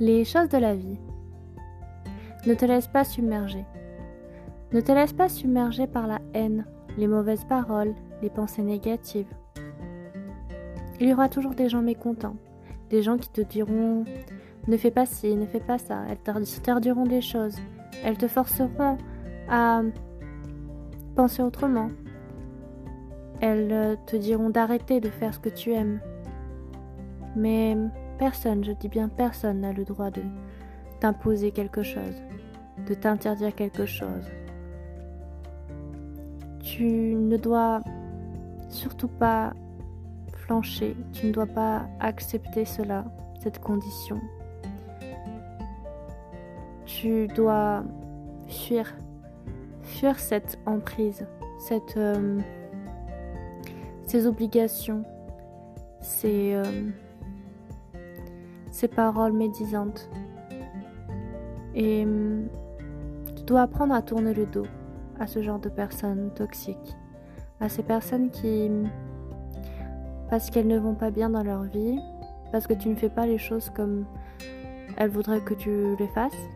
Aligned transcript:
Les 0.00 0.24
choses 0.24 0.48
de 0.48 0.58
la 0.58 0.76
vie. 0.76 0.96
Ne 2.46 2.54
te 2.54 2.64
laisse 2.64 2.86
pas 2.86 3.02
submerger. 3.02 3.64
Ne 4.72 4.80
te 4.80 4.92
laisse 4.92 5.12
pas 5.12 5.28
submerger 5.28 5.88
par 5.88 6.06
la 6.06 6.20
haine, 6.34 6.66
les 6.96 7.08
mauvaises 7.08 7.44
paroles, 7.44 7.94
les 8.22 8.30
pensées 8.30 8.62
négatives. 8.62 9.32
Il 11.00 11.08
y 11.08 11.12
aura 11.12 11.28
toujours 11.28 11.54
des 11.54 11.68
gens 11.68 11.82
mécontents, 11.82 12.36
des 12.90 13.02
gens 13.02 13.18
qui 13.18 13.28
te 13.28 13.40
diront 13.40 14.04
ne 14.68 14.76
fais 14.76 14.92
pas 14.92 15.06
ci, 15.06 15.34
ne 15.34 15.46
fais 15.46 15.60
pas 15.60 15.78
ça, 15.78 16.04
elles 16.08 16.18
t'interdiront 16.18 17.06
des 17.06 17.22
choses, 17.22 17.56
elles 18.04 18.18
te 18.18 18.28
forceront 18.28 18.98
à 19.48 19.82
penser 21.16 21.42
autrement, 21.42 21.90
elles 23.40 23.98
te 24.06 24.14
diront 24.14 24.50
d'arrêter 24.50 25.00
de 25.00 25.08
faire 25.08 25.34
ce 25.34 25.40
que 25.40 25.48
tu 25.48 25.72
aimes. 25.72 26.00
Mais 27.34 27.76
personne, 28.18 28.64
je 28.64 28.72
dis 28.72 28.88
bien 28.88 29.08
personne, 29.08 29.60
n'a 29.60 29.72
le 29.72 29.84
droit 29.84 30.10
de 30.10 30.22
t'imposer 31.00 31.52
quelque 31.52 31.82
chose, 31.82 32.22
de 32.86 32.94
t'interdire 32.94 33.54
quelque 33.54 33.86
chose. 33.86 34.26
Tu 36.60 37.14
ne 37.14 37.36
dois 37.36 37.80
surtout 38.68 39.08
pas 39.08 39.54
flancher, 40.34 40.96
tu 41.12 41.26
ne 41.26 41.32
dois 41.32 41.46
pas 41.46 41.86
accepter 42.00 42.64
cela, 42.64 43.04
cette 43.40 43.60
condition. 43.60 44.20
Tu 46.84 47.28
dois 47.28 47.84
fuir, 48.48 48.94
fuir 49.82 50.18
cette 50.18 50.58
emprise, 50.66 51.26
cette, 51.58 51.96
euh, 51.96 52.40
ces 54.06 54.26
obligations, 54.26 55.04
ces, 56.00 56.54
euh, 56.54 56.90
ces 58.78 58.86
paroles 58.86 59.32
médisantes. 59.32 60.08
Et 61.74 62.04
euh, 62.06 62.44
tu 63.34 63.42
dois 63.42 63.62
apprendre 63.62 63.92
à 63.92 64.02
tourner 64.02 64.32
le 64.32 64.46
dos 64.46 64.66
à 65.18 65.26
ce 65.26 65.42
genre 65.42 65.58
de 65.58 65.68
personnes 65.68 66.30
toxiques, 66.36 66.96
à 67.60 67.68
ces 67.68 67.82
personnes 67.82 68.30
qui, 68.30 68.70
parce 70.30 70.48
qu'elles 70.50 70.68
ne 70.68 70.78
vont 70.78 70.94
pas 70.94 71.10
bien 71.10 71.28
dans 71.28 71.42
leur 71.42 71.64
vie, 71.64 71.98
parce 72.52 72.68
que 72.68 72.72
tu 72.72 72.88
ne 72.88 72.94
fais 72.94 73.08
pas 73.08 73.26
les 73.26 73.36
choses 73.36 73.68
comme 73.70 74.04
elles 74.96 75.10
voudraient 75.10 75.40
que 75.40 75.54
tu 75.54 75.96
les 75.98 76.08
fasses, 76.08 76.48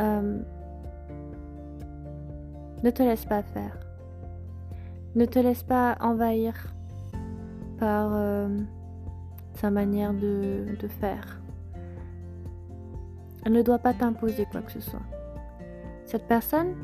euh, 0.00 0.38
ne 2.82 2.90
te 2.90 3.02
laisse 3.02 3.26
pas 3.26 3.42
faire. 3.42 3.78
Ne 5.14 5.26
te 5.26 5.38
laisse 5.38 5.62
pas 5.62 5.98
envahir 6.00 6.54
par 7.78 8.12
sa 9.54 9.70
manière 9.70 10.14
de 10.14 10.88
faire. 11.00 11.39
Elle 13.44 13.52
ne 13.52 13.62
doit 13.62 13.78
pas 13.78 13.94
t'imposer 13.94 14.46
quoi 14.50 14.60
que 14.62 14.72
ce 14.72 14.80
soit. 14.80 15.02
Cette 16.04 16.26
personne, 16.26 16.74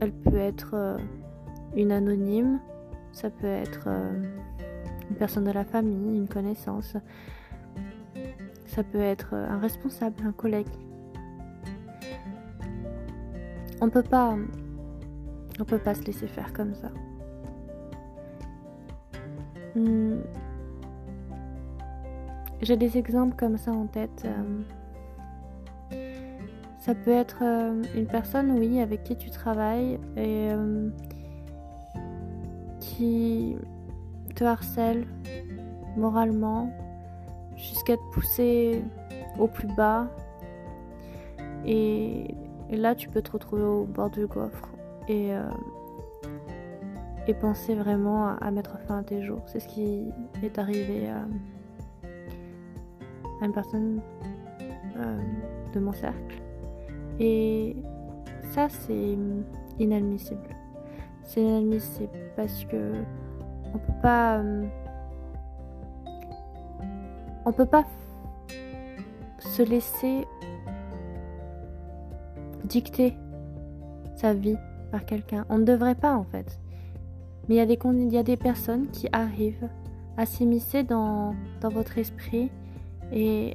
elle 0.00 0.12
peut 0.12 0.36
être 0.36 0.70
euh, 0.74 0.98
une 1.76 1.92
anonyme, 1.92 2.58
ça 3.12 3.30
peut 3.30 3.46
être 3.46 3.84
euh, 3.86 4.12
une 5.08 5.16
personne 5.16 5.44
de 5.44 5.52
la 5.52 5.64
famille, 5.64 6.16
une 6.16 6.28
connaissance, 6.28 6.96
ça 8.66 8.82
peut 8.82 9.00
être 9.00 9.30
euh, 9.34 9.48
un 9.48 9.58
responsable, 9.58 10.16
un 10.26 10.32
collègue. 10.32 10.66
On 13.80 13.88
peut 13.88 14.02
pas, 14.02 14.36
on 15.60 15.64
peut 15.64 15.78
pas 15.78 15.94
se 15.94 16.02
laisser 16.02 16.26
faire 16.26 16.52
comme 16.52 16.74
ça. 16.74 16.90
Hmm. 19.74 20.20
J'ai 22.62 22.76
des 22.76 22.96
exemples 22.98 23.36
comme 23.36 23.56
ça 23.58 23.72
en 23.72 23.86
tête. 23.86 24.26
Ça 26.84 26.94
peut 26.94 27.12
être 27.12 27.38
euh, 27.40 27.82
une 27.94 28.06
personne, 28.06 28.50
oui, 28.50 28.78
avec 28.78 29.04
qui 29.04 29.16
tu 29.16 29.30
travailles 29.30 29.98
et 30.18 30.50
euh, 30.52 30.90
qui 32.78 33.56
te 34.34 34.44
harcèle 34.44 35.06
moralement 35.96 36.70
jusqu'à 37.56 37.96
te 37.96 38.02
pousser 38.12 38.84
au 39.38 39.46
plus 39.46 39.66
bas. 39.68 40.08
Et, 41.64 42.34
là, 42.70 42.94
tu 42.94 43.08
peux 43.08 43.22
te 43.22 43.32
retrouver 43.32 43.62
au 43.62 43.84
bord 43.84 44.10
du 44.10 44.26
gouffre 44.26 44.68
et, 45.08 45.34
euh, 45.34 45.48
penser 47.40 47.74
vraiment 47.74 48.36
à, 48.36 48.50
mettre 48.50 48.78
fin 48.80 48.98
à 48.98 49.02
tes 49.02 49.22
jours. 49.22 49.40
C'est 49.46 49.60
ce 49.60 49.68
qui 49.68 50.12
est 50.42 50.58
arrivé 50.58 51.08
à 51.08 51.24
une 53.40 53.54
personne 53.54 54.02
de 55.72 55.80
mon 55.80 55.94
cercle. 55.94 56.43
Et 57.20 57.76
ça, 58.50 58.68
c'est 58.68 59.16
inadmissible. 59.78 60.48
C'est 61.22 61.42
inadmissible 61.42 62.18
parce 62.36 62.64
que 62.64 62.92
on 63.74 63.78
peut 63.78 64.00
pas. 64.02 64.38
Euh, 64.38 64.66
on 67.46 67.52
peut 67.52 67.66
pas 67.66 67.84
se 69.38 69.62
laisser 69.62 70.26
dicter 72.64 73.14
sa 74.16 74.32
vie 74.32 74.56
par 74.90 75.04
quelqu'un. 75.04 75.44
On 75.48 75.58
ne 75.58 75.64
devrait 75.64 75.94
pas 75.94 76.14
en 76.14 76.24
fait. 76.24 76.58
Mais 77.48 77.56
il 77.56 77.58
y, 77.58 77.60
a 77.60 77.66
des, 77.66 77.78
y 78.14 78.18
a 78.18 78.22
des 78.22 78.38
personnes 78.38 78.88
qui 78.88 79.08
arrivent 79.12 79.68
à 80.16 80.24
s'immiscer 80.24 80.82
dans, 80.82 81.34
dans 81.60 81.68
votre 81.68 81.98
esprit 81.98 82.50
et, 83.12 83.54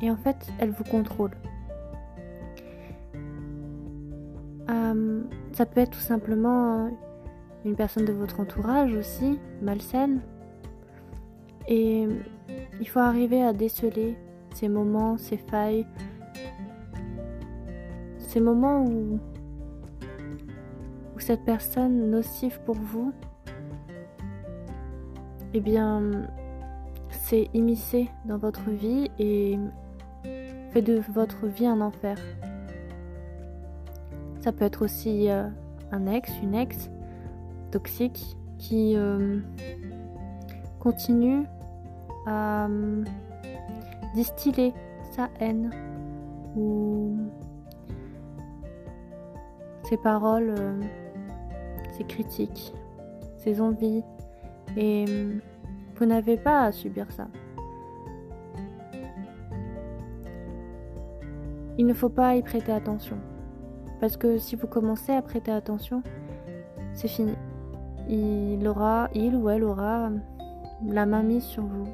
et 0.00 0.10
en 0.10 0.16
fait 0.16 0.48
elles 0.58 0.70
vous 0.70 0.84
contrôlent. 0.84 1.36
Euh, 4.70 5.22
ça 5.52 5.66
peut 5.66 5.80
être 5.80 5.90
tout 5.90 5.98
simplement 5.98 6.90
une 7.64 7.76
personne 7.76 8.04
de 8.04 8.12
votre 8.12 8.40
entourage 8.40 8.94
aussi, 8.94 9.38
malsaine. 9.62 10.20
Et 11.68 12.06
il 12.80 12.88
faut 12.88 13.00
arriver 13.00 13.42
à 13.42 13.52
déceler 13.52 14.16
ces 14.54 14.68
moments, 14.68 15.16
ces 15.16 15.36
failles, 15.36 15.86
ces 18.18 18.40
moments 18.40 18.84
où, 18.84 19.18
cette 21.18 21.44
personne 21.44 22.10
nocive 22.10 22.60
pour 22.66 22.74
vous, 22.74 23.14
eh 25.54 25.60
bien, 25.60 26.28
c'est 27.08 27.48
immiscé 27.54 28.10
dans 28.26 28.36
votre 28.36 28.68
vie 28.68 29.10
et 29.18 29.58
fait 30.72 30.82
de 30.82 31.00
votre 31.14 31.46
vie 31.46 31.66
un 31.66 31.80
enfer. 31.80 32.18
Ça 34.44 34.52
peut 34.52 34.66
être 34.66 34.84
aussi 34.84 35.30
euh, 35.30 35.48
un 35.90 36.06
ex, 36.06 36.30
une 36.42 36.54
ex 36.54 36.90
toxique 37.70 38.36
qui 38.58 38.94
euh, 38.94 39.40
continue 40.80 41.46
à 42.26 42.66
euh, 42.66 43.04
distiller 44.14 44.74
sa 45.12 45.30
haine 45.40 45.70
ou 46.58 47.16
ses 49.84 49.96
paroles, 49.96 50.54
ses 51.96 52.04
critiques, 52.04 52.74
ses 53.38 53.62
envies. 53.62 54.02
Et 54.76 55.06
vous 55.96 56.04
n'avez 56.04 56.36
pas 56.36 56.64
à 56.64 56.72
subir 56.72 57.10
ça. 57.12 57.28
Il 61.78 61.86
ne 61.86 61.94
faut 61.94 62.10
pas 62.10 62.36
y 62.36 62.42
prêter 62.42 62.72
attention. 62.72 63.16
Parce 64.04 64.18
que 64.18 64.36
si 64.36 64.54
vous 64.54 64.66
commencez 64.66 65.12
à 65.12 65.22
prêter 65.22 65.50
attention, 65.50 66.02
c'est 66.92 67.08
fini. 67.08 67.32
Il 68.06 68.68
aura, 68.68 69.08
il 69.14 69.34
ou 69.34 69.48
elle 69.48 69.64
aura 69.64 70.10
la 70.86 71.06
main 71.06 71.22
mise 71.22 71.42
sur 71.42 71.62
vous. 71.62 71.88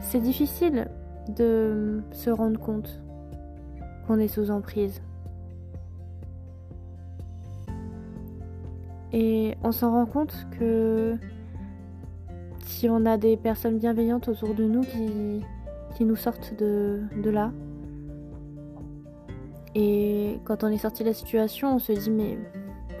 C'est 0.00 0.18
difficile 0.18 0.88
de 1.28 2.02
se 2.10 2.28
rendre 2.28 2.58
compte 2.58 3.00
qu'on 4.08 4.18
est 4.18 4.26
sous 4.26 4.50
emprise. 4.50 5.00
Et 9.12 9.54
on 9.62 9.70
s'en 9.70 9.92
rend 9.92 10.06
compte 10.06 10.48
que 10.58 11.14
si 12.66 12.88
on 12.88 13.06
a 13.06 13.16
des 13.16 13.36
personnes 13.36 13.78
bienveillantes 13.78 14.26
autour 14.26 14.56
de 14.56 14.64
nous 14.64 14.82
qui, 14.82 15.44
qui 15.96 16.04
nous 16.04 16.16
sortent 16.16 16.58
de, 16.58 17.02
de 17.22 17.30
là, 17.30 17.52
et 19.80 20.40
quand 20.44 20.64
on 20.64 20.68
est 20.68 20.78
sorti 20.78 21.04
de 21.04 21.08
la 21.08 21.14
situation, 21.14 21.76
on 21.76 21.78
se 21.78 21.92
dit 21.92 22.10
mais 22.10 22.36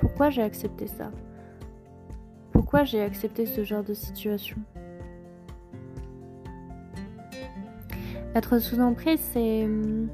pourquoi 0.00 0.30
j'ai 0.30 0.42
accepté 0.42 0.86
ça? 0.86 1.10
Pourquoi 2.52 2.84
j'ai 2.84 3.02
accepté 3.02 3.46
ce 3.46 3.64
genre 3.64 3.82
de 3.82 3.94
situation? 3.94 4.56
Être 8.36 8.60
sous 8.60 8.78
emprise, 8.78 9.18
c'est... 9.18 9.64
Hum, 9.64 10.08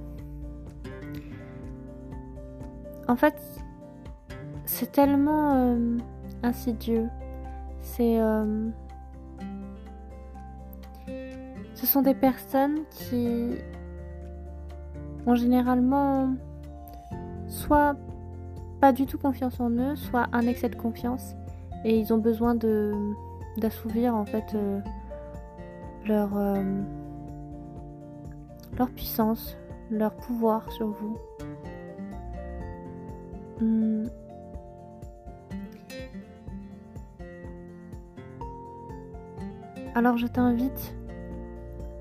en 3.09 3.17
fait, 3.17 3.35
c'est 4.65 4.91
tellement 4.91 5.73
hum, 5.73 5.99
insidieux. 6.43 7.09
C'est... 7.83 8.23
Hum, 8.23 8.73
ce 11.75 11.85
ce 11.85 11.87
sont 11.87 12.01
des 12.01 12.15
personnes 12.15 12.79
qui 12.91 13.51
ont 15.27 15.35
généralement 15.35 16.35
soit 17.55 17.97
pas 18.81 18.93
du 18.93 19.07
tout 19.07 19.19
confiance 19.19 19.61
en 19.61 19.71
eux, 19.71 19.97
soit 19.97 20.27
un 20.33 20.47
excès 20.47 20.69
de 20.69 20.77
confiance 20.77 21.35
et 21.85 21.99
ils 21.99 22.13
ont 22.13 22.19
besoin 22.19 22.55
de 22.55 22.93
d'assouvir 23.57 24.15
en 24.15 24.25
fait 24.25 24.55
euh, 24.55 24.81
leur 26.07 26.37
euh, 26.37 26.63
leur 28.77 28.91
puissance, 28.91 29.57
leur 29.91 30.13
pouvoir 30.17 30.71
sur 30.73 30.89
vous. 30.89 31.17
Hmm. 33.61 34.05
Alors 39.95 40.17
je 40.17 40.27
t'invite 40.27 40.97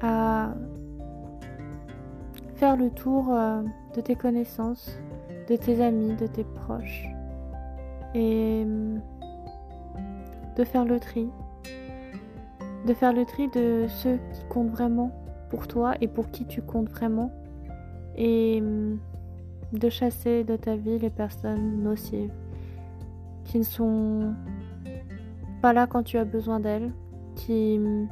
à 0.02 0.56
faire 2.56 2.76
le 2.76 2.90
tour 2.90 3.28
euh, 3.30 3.62
de 3.96 4.02
tes 4.02 4.16
connaissances, 4.16 4.98
de 5.48 5.56
tes 5.56 5.82
amis, 5.82 6.16
de 6.16 6.28
tes 6.28 6.44
proches 6.44 7.08
et 8.14 8.64
hmm, 8.66 9.02
de 10.56 10.64
faire 10.64 10.86
le 10.86 11.00
tri. 11.00 11.30
De 12.86 12.94
faire 12.94 13.14
le 13.14 13.26
tri 13.26 13.48
de 13.50 13.86
ceux 13.88 14.20
qui 14.34 14.44
comptent 14.50 14.72
vraiment 14.72 15.12
pour 15.50 15.68
toi 15.68 15.94
et 16.02 16.08
pour 16.08 16.30
qui 16.32 16.46
tu 16.46 16.62
comptes 16.62 16.90
vraiment. 16.90 17.32
Et 18.16 18.62
hmm, 18.62 18.98
de 19.74 19.90
chasser 19.90 20.44
de 20.44 20.56
ta 20.56 20.76
vie 20.76 21.00
les 21.00 21.10
personnes 21.10 21.82
nocives 21.82 22.32
qui 23.44 23.58
ne 23.58 23.64
sont 23.64 24.34
pas 25.62 25.74
là 25.74 25.88
quand 25.88 26.04
tu 26.04 26.18
as 26.18 26.26
besoin 26.26 26.60
d'elles, 26.60 26.92
qui 27.36 27.80
hmm, 27.80 28.08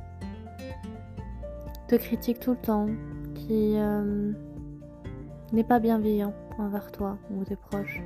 te 1.88 1.95
critiquent 1.95 2.39
tout 2.39 2.51
le 2.51 2.57
temps, 2.57 2.88
qui 3.36 3.75
n'est 5.54 5.63
pas 5.63 5.80
bienveillant 5.80 6.33
envers 6.57 6.92
toi 6.92 7.18
ou 7.31 7.44
tes 7.44 7.56
proches. 7.56 8.01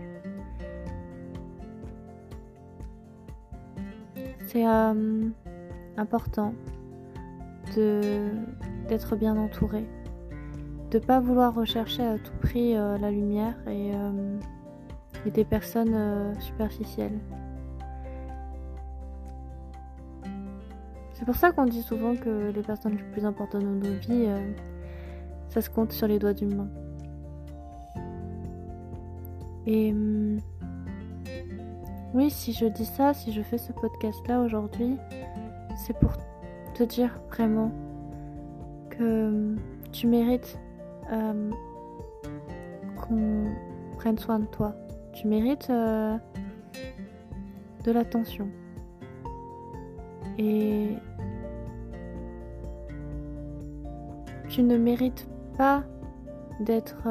C'est 4.48 4.66
euh, 4.66 5.30
important 5.98 6.54
d'être 7.76 9.16
bien 9.16 9.36
entouré, 9.36 9.86
de 10.92 11.00
pas 11.00 11.20
vouloir 11.20 11.54
rechercher 11.54 12.04
à 12.04 12.18
tout 12.18 12.32
prix 12.42 12.76
euh, 12.76 12.98
la 12.98 13.12
lumière 13.12 13.56
et, 13.68 13.92
euh, 13.94 14.40
des 15.30 15.44
personnes 15.44 16.36
superficielles. 16.40 17.20
C'est 21.14 21.26
pour 21.26 21.36
ça 21.36 21.52
qu'on 21.52 21.66
dit 21.66 21.82
souvent 21.82 22.16
que 22.16 22.52
les 22.56 22.62
personnes 22.62 22.96
les 22.96 23.04
plus 23.12 23.26
importantes 23.26 23.64
de 23.64 23.90
nos 23.90 23.98
vies, 23.98 24.28
ça 25.50 25.62
se 25.62 25.70
compte 25.72 25.92
sur 25.92 26.08
les 26.08 26.20
doigts 26.20 26.34
d'une 26.34 26.56
main. 26.56 26.70
Et 29.68 29.92
hum, 29.92 30.40
oui, 32.14 32.30
si 32.30 32.54
je 32.54 32.66
dis 32.66 32.86
ça, 32.86 33.14
si 33.14 33.32
je 33.32 33.42
fais 33.42 33.58
ce 33.58 33.72
podcast-là 33.74 34.42
aujourd'hui, 34.42 34.98
c'est 35.76 35.98
pour 36.00 36.12
te 36.74 36.84
dire 36.84 37.20
vraiment 37.30 37.72
que 38.90 39.28
hum, 39.28 39.60
tu 39.92 40.08
mérites 40.08 40.60
hum, 41.12 41.54
qu'on 42.96 43.46
prenne 43.98 44.18
soin 44.18 44.40
de 44.40 44.46
toi. 44.46 44.76
Tu 45.14 45.28
mérites 45.28 45.70
euh, 45.70 46.18
de 47.84 47.92
l'attention. 47.92 48.48
Et 50.38 50.90
tu 54.50 54.64
ne 54.64 54.78
mérites 54.78 55.28
pas 55.58 55.84
d'être 56.60 57.08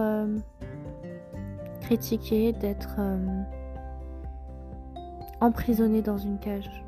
critiqué, 1.84 2.52
d'être 2.52 2.96
euh, 2.98 3.42
emprisonné 5.42 6.00
dans 6.00 6.16
une 6.16 6.38
cage 6.38 6.82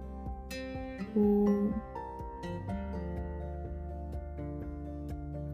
ou 1.14 1.46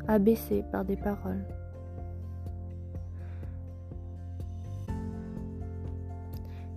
abaissé 0.07 0.65
par 0.71 0.85
des 0.85 0.97
paroles. 0.97 1.45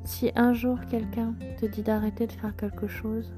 Si 0.03 0.31
un 0.35 0.53
jour 0.53 0.79
quelqu'un 0.89 1.35
te 1.59 1.67
dit 1.67 1.83
d'arrêter 1.83 2.25
de 2.25 2.31
faire 2.31 2.55
quelque 2.55 2.87
chose, 2.87 3.31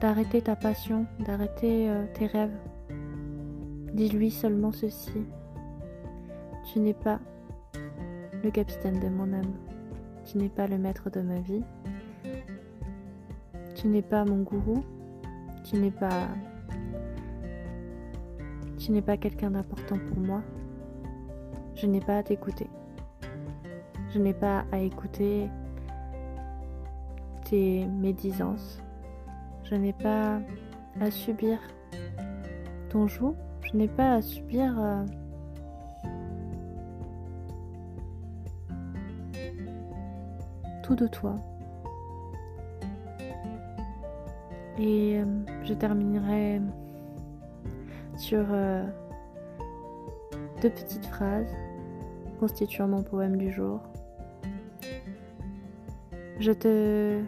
d'arrêter 0.00 0.40
ta 0.40 0.56
passion, 0.56 1.04
d'arrêter 1.26 1.90
euh, 1.90 2.06
tes 2.14 2.26
rêves, 2.26 2.56
dis-lui 3.92 4.30
seulement 4.30 4.72
ceci. 4.72 5.26
Tu 6.72 6.78
n'es 6.78 6.94
pas 6.94 7.20
le 8.42 8.50
capitaine 8.50 9.00
de 9.00 9.08
mon 9.08 9.32
âme. 9.32 9.54
Tu 10.24 10.38
n'es 10.38 10.48
pas 10.48 10.66
le 10.66 10.78
maître 10.78 11.10
de 11.10 11.20
ma 11.20 11.40
vie. 11.40 11.62
Tu 13.74 13.88
n'es 13.88 14.02
pas 14.02 14.24
mon 14.24 14.42
gourou. 14.42 14.82
Tu 15.64 15.76
n'es 15.76 15.90
pas. 15.90 16.28
Tu 18.78 18.92
n'es 18.92 19.02
pas 19.02 19.16
quelqu'un 19.16 19.50
d'important 19.50 19.98
pour 20.08 20.18
moi. 20.18 20.42
Je 21.74 21.86
n'ai 21.86 22.00
pas 22.00 22.18
à 22.18 22.22
t'écouter. 22.22 22.68
Je 24.12 24.18
n'ai 24.18 24.34
pas 24.34 24.64
à 24.72 24.78
écouter 24.78 25.48
tes 27.44 27.86
médisances. 27.86 28.82
Je 29.64 29.74
n'ai 29.74 29.92
pas 29.92 30.40
à 31.00 31.10
subir 31.10 31.58
ton 32.88 33.06
joug. 33.06 33.34
Je 33.62 33.76
n'ai 33.76 33.88
pas 33.88 34.14
à 34.14 34.22
subir. 34.22 34.78
Euh, 34.78 35.04
de 40.94 41.06
toi. 41.06 41.36
Et 44.78 45.20
euh, 45.20 45.24
je 45.62 45.74
terminerai 45.74 46.60
sur 48.16 48.44
euh, 48.50 48.84
deux 50.62 50.70
petites 50.70 51.06
phrases 51.06 51.54
constituant 52.38 52.88
mon 52.88 53.02
poème 53.02 53.36
du 53.36 53.50
jour. 53.52 53.80
Je 56.38 56.52
te 56.52 57.20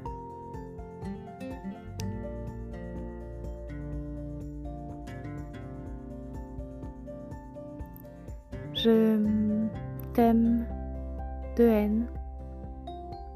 Je 8.74 9.16
t'aime 10.14 10.66
de 11.56 11.64
haine 11.64 12.06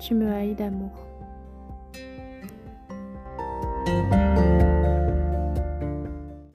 tu 0.07 0.15
me 0.15 0.31
haïs 0.33 0.55
d'amour. 0.55 1.06